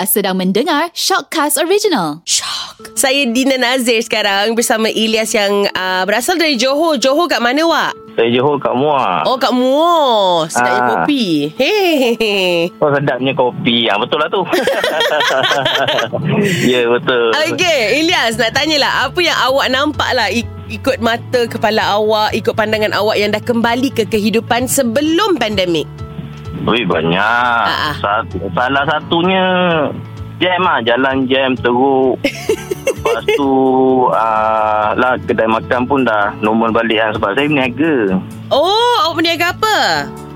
[0.00, 2.24] Anda sedang mendengar Shockcast Original.
[2.24, 2.96] Shock.
[2.96, 6.96] Saya Dina Nazir sekarang bersama Ilyas yang uh, berasal dari Johor.
[6.96, 7.92] Johor kat mana, Wak?
[8.16, 9.28] Saya Johor kat Muar.
[9.28, 10.48] Oh, kat Muar.
[10.48, 10.88] Sedapnya Ah.
[11.04, 11.52] kopi.
[11.52, 12.72] Hehehe.
[12.80, 13.76] Oh, sedapnya kopi.
[13.86, 14.40] Ah, betul lah tu.
[16.64, 17.24] ya, betul.
[17.52, 22.56] Okey, Ilyas nak tanyalah apa yang awak nampak lah ik- ikut mata kepala awak, ikut
[22.56, 25.84] pandangan awak yang dah kembali ke kehidupan sebelum pandemik.
[26.68, 27.64] Ui, banyak.
[27.68, 27.94] Ah, ah.
[27.96, 29.44] Sat- salah satunya
[30.36, 30.78] jam lah.
[30.84, 32.20] Jalan jam teruk.
[33.00, 33.52] Lepas tu
[34.12, 37.96] uh, lah kedai makan pun dah normal balik kan sebab saya berniaga.
[38.52, 39.78] Oh, awak berniaga apa?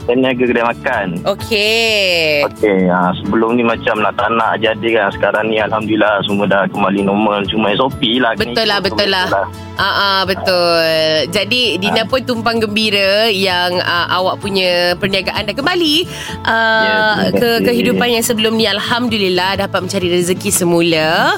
[0.00, 1.06] Saya berniaga kedai makan.
[1.28, 2.42] Okey.
[2.48, 5.08] Okey, ha, sebelum ni macam nak tak nak jadi kan.
[5.12, 7.44] Sekarang ni Alhamdulillah semua dah kembali normal.
[7.46, 8.32] Cuma SOP lah.
[8.34, 9.28] Betul lah, betul lah.
[9.76, 11.28] Ah, ah betul.
[11.32, 15.96] Jadi Dina pun tumpang gembira yang uh, awak punya perniagaan dah kembali
[16.44, 21.36] uh, terima ke kehidupan yang sebelum ni alhamdulillah dapat mencari rezeki semula.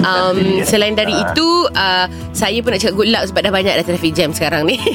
[0.00, 1.20] Um, selain dari Ah.
[1.26, 4.64] itu uh, saya pun nak cakap good luck sebab dah banyak dah traffic jam sekarang
[4.64, 4.80] ni.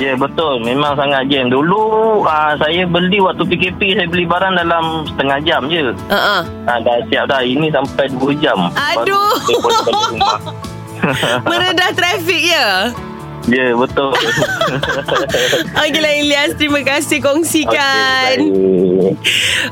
[0.00, 1.82] Ya betul Memang sangat jam Dulu
[2.24, 6.40] uh, Saya beli waktu PKP Saya beli barang dalam Setengah jam je uh, uh.
[6.64, 9.36] uh, Dah siap dah Ini sampai 2 jam Aduh.
[11.44, 12.92] Meredah trafik ya.
[13.48, 14.10] Ya betul
[15.80, 18.36] Okeylah Ilyas, terima kasih kongsikan.
[18.38, 19.16] Okey,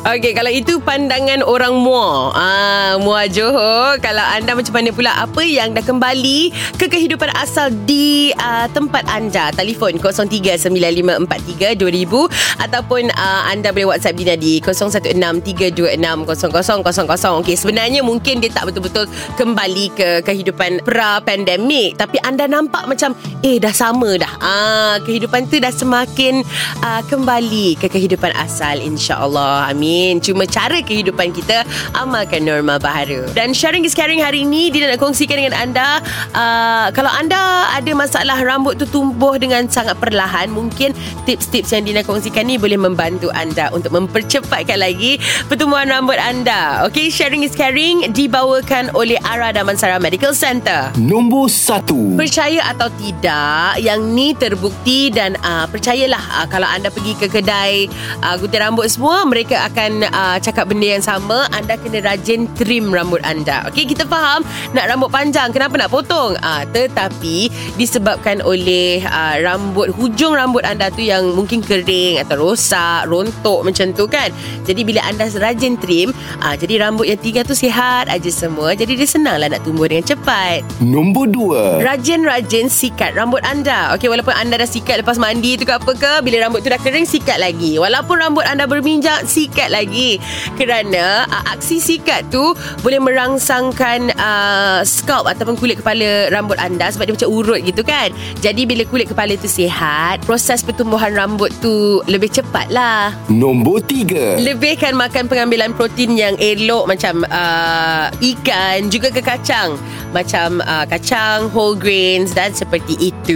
[0.03, 2.33] Okey, kalau itu pandangan orang Muar.
[2.35, 4.01] Ah, Muar Johor.
[4.01, 9.05] Kalau anda macam mana pula apa yang dah kembali ke kehidupan asal di uh, tempat
[9.07, 9.53] anda?
[9.55, 17.45] Telefon 0395432000 ataupun uh, anda boleh WhatsApp Dina di 0163260000.
[17.45, 23.58] Okey, sebenarnya mungkin dia tak betul-betul kembali ke kehidupan pra-pandemik tapi anda nampak macam eh
[23.59, 24.33] dah sama dah.
[24.39, 26.47] Ah, kehidupan tu dah semakin
[26.83, 29.71] uh, kembali ke kehidupan asal insya-Allah.
[29.71, 30.23] Amin.
[30.23, 31.67] Cuma cara kehidupan kita
[31.99, 33.27] amalkan norma baharu.
[33.35, 36.01] Dan sharing is caring hari ini Dina nak kongsikan dengan anda
[36.33, 40.95] uh, kalau anda ada masalah rambut tu tumbuh dengan sangat perlahan, mungkin
[41.27, 45.19] tips-tips yang Dina kongsikan ni boleh membantu anda untuk mempercepatkan lagi
[45.51, 46.87] pertumbuhan rambut anda.
[46.87, 50.95] Okay, sharing is caring dibawakan oleh Ara Damansara Medical Center.
[50.95, 53.48] Nombor 1 Percaya atau tidak
[53.79, 57.89] Yang ni terbukti Dan uh, percayalah uh, Kalau anda pergi ke kedai
[58.23, 61.47] uh, Gunting rambut semua Mereka akan uh, Cakap benda yang sama.
[61.55, 63.67] Anda kena rajin Trim rambut anda.
[63.71, 66.37] Okey kita faham Nak rambut panjang Kenapa nak potong?
[66.41, 73.09] Uh, Tetapi Disebabkan oleh uh, Rambut Hujung rambut anda tu Yang mungkin kering Atau rosak
[73.09, 74.31] Rontok macam tu kan.
[74.65, 76.11] Jadi bila anda rajin trim
[76.43, 78.75] uh, Jadi rambut yang tinggal tu Sihat aja semua.
[78.77, 80.63] Jadi dia senang lah Nak tumbuh dengan cepat.
[80.83, 83.95] Nombor 2 Rajin-rajin sikat rambut anda.
[83.95, 86.81] Okey, walaupun anda dah sikat lepas mandi tu ke apa ke Bila rambut tu dah
[86.81, 87.79] kering, sikat lagi.
[87.79, 90.19] Walaupun rambut anda berminyak, sikat lagi.
[90.57, 97.11] Kerana uh, aksi sikat tu Boleh merangsangkan uh, scalp ataupun kulit kepala rambut anda Sebab
[97.11, 98.11] dia macam urut gitu kan.
[98.43, 104.41] Jadi bila kulit kepala tu sihat Proses pertumbuhan rambut tu lebih cepat lah Nombor 3
[104.43, 109.77] Lebihkan makan pengambilan protein yang elok macam uh, ikan juga ke kacang.
[110.17, 113.28] Macam uh, kacang, whole grains dan seperti itu.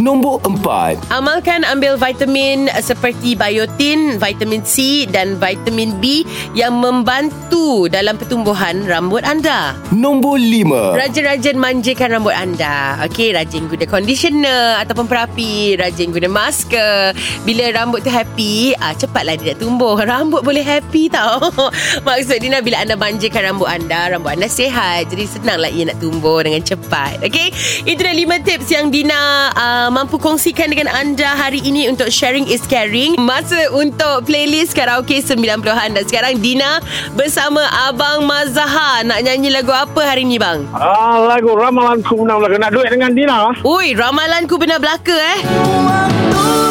[0.00, 6.24] Nombor 4 Amalkan ambil vitamin seperti biotin, vitamin C dan vitamin B
[6.56, 9.76] yang membantu dalam pertumbuhan rambut anda.
[9.92, 12.96] Nombor 5 Rajin-rajin manjakan rambut anda.
[13.04, 17.12] Okey, rajin guna conditioner ataupun perapi, rajin guna masker.
[17.44, 20.00] Bila rambut tu happy, ah cepatlah dia nak tumbuh.
[20.10, 21.52] Rambut boleh happy tau.
[22.08, 25.12] Maksud Dina bila anda manjakan rambut anda, rambut anda sihat.
[25.12, 27.20] Jadi senanglah ia nak tumbuh dengan cepat.
[27.20, 27.52] Okey,
[27.84, 32.46] itu dah lima tips yang Dina uh, mampu kongsikan dengan anda hari ini untuk sharing
[32.46, 33.18] is caring.
[33.18, 36.78] Masa untuk playlist karaoke 90-an dan sekarang Dina
[37.18, 40.62] bersama Abang Mazahar nak nyanyi lagu apa hari ni bang?
[40.76, 45.38] Ah, lagu Ramalanku Menang Belaka Nak duit dengan Dina Ui, ramalanku benar belaka eh.
[45.42, 46.69] Ya,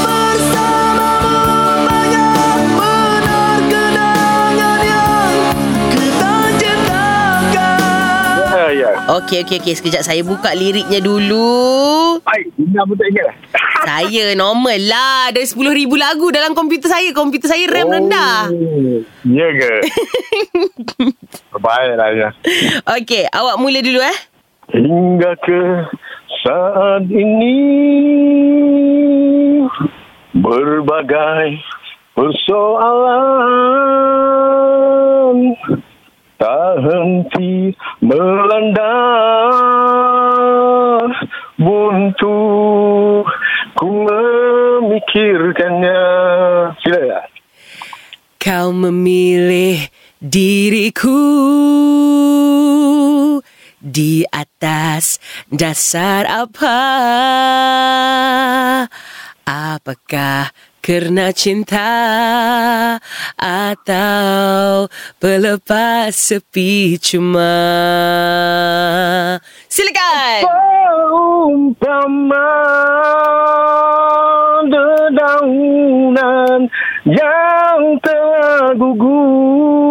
[9.10, 9.74] Okey, okey, okey.
[9.74, 12.22] Sekejap saya buka liriknya dulu.
[12.22, 13.36] Baik, Dina pun tak ingat lah
[13.90, 15.34] Saya normal lah.
[15.34, 15.66] Ada 10,000
[15.98, 17.10] lagu dalam komputer saya.
[17.10, 18.54] Komputer saya RAM rendah.
[18.54, 19.74] Oh, Ya ke?
[21.60, 22.30] Baiklah ya
[22.86, 24.18] Okey, awak mula dulu eh.
[24.70, 25.62] Hingga ke
[26.40, 27.58] saat ini
[30.38, 31.58] Berbagai
[32.14, 33.18] persoalan
[36.40, 38.96] Tak henti melanda
[41.60, 42.40] Buntu.
[43.76, 46.04] Ku memikirkannya.
[46.80, 47.28] Sila ya?
[48.40, 49.84] Kau memilih
[50.24, 51.20] diriku
[53.84, 55.20] di atas
[55.52, 56.80] dasar apa?
[59.44, 61.92] Apakah kerana cinta
[63.36, 64.88] atau
[65.20, 67.52] pelepas sepi cuma?
[69.68, 70.48] Silakan.
[71.50, 72.54] Umpama
[74.70, 76.70] dedaunan
[77.08, 79.90] yang telah gugur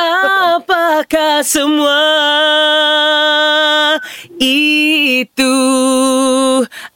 [0.00, 2.00] Apakah semua
[4.40, 5.60] itu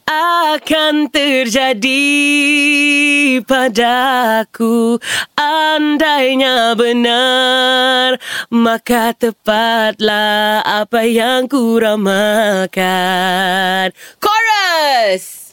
[0.09, 2.01] akan terjadi
[3.45, 4.97] padaku
[5.37, 8.17] Andainya benar
[8.49, 12.81] Maka tepatlah apa yang ku ramakan
[14.17, 15.44] Chorus!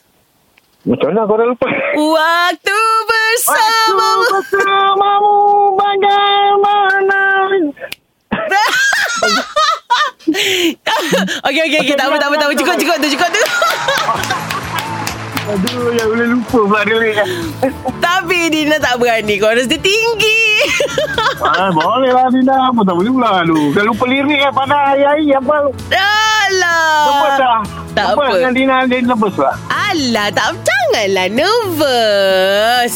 [0.82, 1.66] Macam mana kau dah lupa?
[1.94, 5.36] Waktu bersamamu bersamamu
[5.78, 7.22] bagaimana?
[11.42, 13.42] Okey okey okey tak apa tak apa tak apa cukup cukup tu cukup tu.
[15.42, 17.26] Aduh, yang boleh lupa pula dia.
[17.98, 20.38] Tapi Dina tak berani chorus dia tinggi.
[21.42, 22.70] Ah, boleh lah Dina.
[22.70, 23.74] Apa tak boleh pula lu.
[23.74, 25.56] Kalau lupa lirik kan pada hari-hari apa.
[25.90, 27.02] Alah.
[27.02, 27.58] Lepas dah.
[27.92, 28.34] Tak Lepas apa.
[28.38, 29.54] dengan Dina dia lepas lah.
[29.92, 30.56] Alah tak
[30.92, 32.94] janganlah nervous.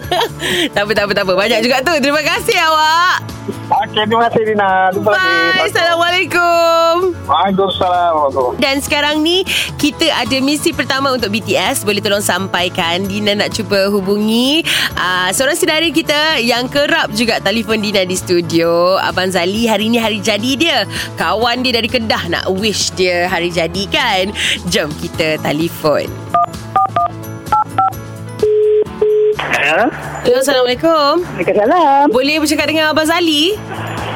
[0.74, 1.94] tak apa tak apa tak apa banyak juga tu.
[1.98, 3.18] Terima kasih awak.
[3.66, 4.94] Okey, terima kasih Dina.
[4.94, 5.66] Lupa Bye.
[5.66, 7.18] Assalamualaikum.
[7.26, 8.14] Waalaikumsalam.
[8.62, 9.42] Dan sekarang ni
[9.74, 11.82] kita ada misi pertama untuk BTS.
[11.82, 13.02] Boleh tolong sampaikan.
[13.10, 14.62] Dina nak cuba hubungi
[14.94, 19.02] uh, seorang sinari kita yang kerap juga telefon Dina di studio.
[19.02, 20.78] Abang Zali hari ni hari jadi dia.
[21.18, 24.30] Kawan dia dari Kedah nak wish dia hari jadi kan.
[24.70, 26.06] Jom kita telefon.
[29.76, 29.92] Ya,
[30.24, 31.20] Hello, Assalamualaikum.
[31.36, 32.08] Waalaikumsalam.
[32.08, 33.60] Boleh bercakap dengan Abang Zali?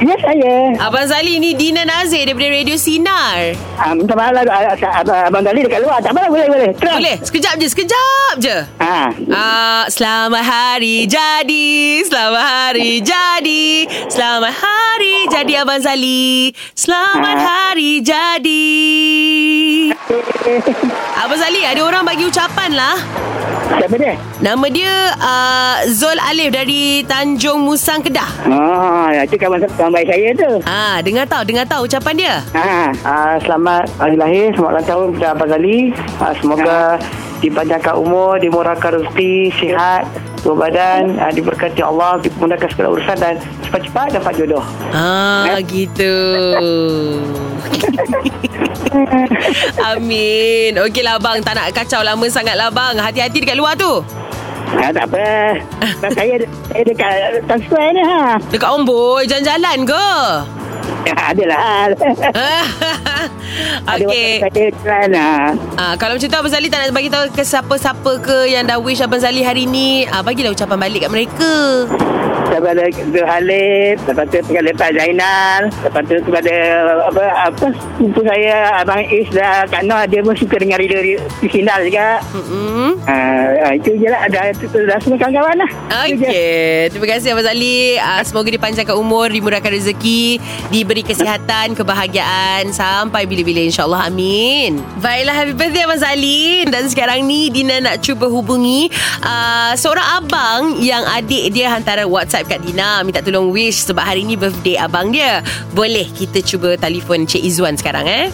[0.01, 0.73] Ya, saya.
[0.81, 3.53] Abang Zali ni Dina Nazir daripada Radio Sinar.
[3.77, 6.01] Ah, minta maaf lah, ah, ah, Abang Dali dekat luar.
[6.01, 6.71] Tak apa, boleh, boleh.
[6.81, 6.97] Terus.
[6.97, 7.17] Boleh?
[7.21, 8.57] Sekejap je, sekejap je.
[8.81, 9.13] Ha.
[9.37, 11.69] Ah, selamat hari jadi,
[12.09, 13.65] selamat hari jadi,
[14.09, 16.57] selamat hari jadi Abang Zali.
[16.73, 18.73] Selamat hari jadi.
[21.21, 23.20] Abang Zali, ada orang bagi ucapan lah.
[23.71, 24.15] Siapa dia?
[24.43, 28.27] Nama dia uh, Zul Alif dari Tanjung Musang Kedah.
[28.51, 30.51] Oh, itu kawan, kawan baik saya tu.
[30.67, 32.35] Ah, dengar tahu, dengar tahu ucapan dia.
[32.51, 32.91] Ha.
[33.07, 35.79] Ah, selamat hari lahir, selamat ulang tahun kepada Abang Dali.
[36.19, 36.79] Ah, semoga
[37.41, 40.03] dipanjangkan umur, dimurahkan rezeki, sihat,
[40.41, 43.35] tubuh badan, ah, diberkati Allah, dimudahkan segala urusan dan
[43.65, 44.65] cepat-cepat dapat jodoh.
[44.91, 46.15] Ah, gitu.
[49.93, 50.75] Amin.
[50.81, 52.99] Okeylah bang, tak nak kacau lama sangat lah bang.
[52.99, 54.03] Hati-hati dekat luar tu.
[54.71, 55.59] Ha, tak apa.
[56.15, 58.39] Saya, saya dekat Times Square ni ha.
[58.55, 60.07] Dekat Omboi, jalan-jalan ke?
[61.11, 61.91] Ya, adalah.
[63.87, 64.71] Ada Okey.
[64.85, 65.33] jalan ha.
[65.77, 68.79] Ah, kalau macam tu Abang Zali tak nak bagi tahu ke siapa-siapa ke yang dah
[68.79, 70.05] wish Abang Zali hari ni.
[70.09, 71.53] Ah, bagilah ucapan balik kat mereka.
[72.51, 76.55] Kepada Zul Halif, lepas tu kepada Pak Zainal, lepas tu kepada
[77.07, 81.15] apa apa sepupu saya Abang Is dan Kak Noh dia pun suka dengar radio di
[81.87, 82.19] juga.
[82.35, 82.99] Mm-mm.
[83.07, 84.27] Uh, itu je lah
[84.59, 85.71] tu dah semua kawan-kawan lah.
[86.11, 87.97] Okey, terima kasih Abang Zali.
[87.97, 90.43] Uh, semoga dipanjangkan umur, dimurahkan rezeki,
[90.75, 94.11] diberi kesihatan, kebahagiaan sampai bila-bila insya-Allah.
[94.11, 94.83] Amin.
[94.99, 96.67] Baiklah, happy birthday Abang Zali.
[96.67, 98.89] Dan sekarang ni Dina nak cuba hubungi
[99.23, 104.25] uh, seorang abang yang adik dia hantaran WhatsApp kat Dina minta tolong wish sebab hari
[104.25, 105.45] ni birthday abang dia.
[105.77, 108.29] Boleh kita cuba telefon Cik Izzuan sekarang eh?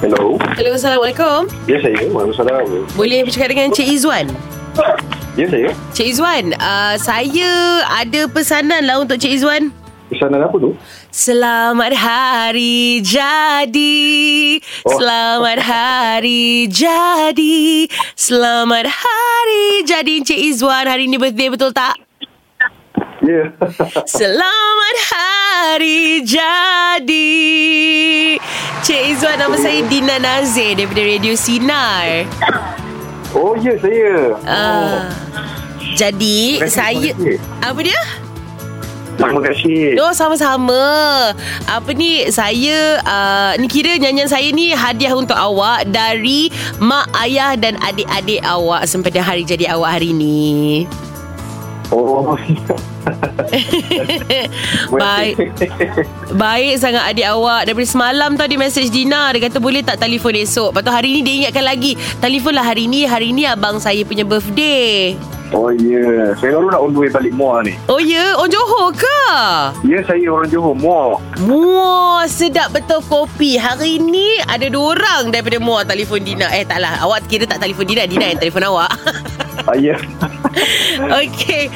[0.00, 0.40] Hello.
[0.56, 1.44] Hello, Assalamualaikum.
[1.68, 2.08] Ya saya.
[2.08, 2.88] Waalaikumsalam.
[2.96, 4.26] Boleh bercakap dengan Cik Izzuan?
[5.36, 5.68] Ya saya.
[5.92, 7.50] Cik Izzuan, uh, saya
[7.84, 9.68] ada pesanan lah untuk Cik Izzuan.
[10.20, 10.76] Pesanan apa tu?
[11.08, 13.96] Selamat hari jadi
[14.84, 15.00] Oh.
[15.00, 21.96] Selamat hari jadi Selamat hari jadi Encik Izzuan Hari ni birthday betul tak?
[23.24, 23.48] Ya.
[24.20, 27.40] Selamat hari jadi
[28.84, 32.28] Cik Izzuan nama saya Dina Nazir Daripada Radio Sinar
[33.32, 34.36] oh ya saya.
[34.44, 35.08] uh,
[35.96, 37.40] Jadi Terima kasih, saya.
[37.64, 38.00] Apa dia?
[39.20, 40.00] Terima kasih.
[40.00, 40.80] Oh sama-sama.
[41.68, 46.48] Apa ni Saya uh, Ni kira nyanyian saya ni Hadiah untuk awak Dari
[46.80, 50.88] Mak ayah dan adik-adik awak Sempena hari jadi awak hari ni.
[51.90, 52.38] Oh.
[54.94, 55.34] Baik.
[56.32, 57.66] Baik sangat adik awak.
[57.66, 60.70] Daripada semalam tau Dia message Dina Dia kata boleh tak telefon esok?
[60.70, 61.98] Lepas tu hari ni dia ingatkan lagi.
[62.22, 63.04] Telefonlah hari ni.
[63.04, 65.18] Hari ni abang saya punya birthday
[65.50, 66.26] Oh ya, yeah.
[66.38, 67.74] saya baru nak on the way balik Muar ni.
[67.90, 68.38] Oh ya yeah?
[68.38, 69.20] Oh Johor ke?
[69.82, 71.18] Ya, yeah, saya orang Johor, Muar.
[71.42, 77.00] Muar sedap betul kopi Hari ni ada dua orang Daripada Muar telefon Dina Eh taklah
[77.00, 78.92] Awak kira tak telefon Dina Dina yang telefon awak
[79.64, 79.96] Ah, ya.
[81.24, 81.68] Okay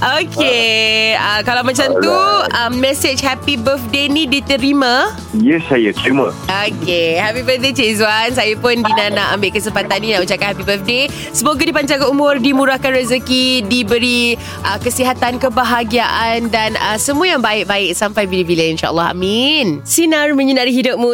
[0.00, 2.16] Okay uh, Kalau macam tu
[2.56, 5.12] um, Message happy birthday ni diterima?
[5.36, 6.32] Ya, saya terima.
[6.48, 8.32] Okay Happy birthday Cik Zuan.
[8.32, 11.04] Saya pun Dina nak ambil kesempatan ni Nak ucapkan happy birthday.
[11.36, 18.24] Semoga dipanjangkan umur Dimurahkan rezeki Diberi uh, kesihatan Kebahagiaan Dan uh, semua yang baik-baik Sampai
[18.24, 19.84] bila-bila InsyaAllah Amin.
[19.84, 21.12] Sinar menyinari hidupmu